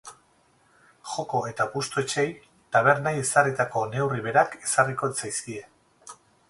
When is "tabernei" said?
2.77-3.15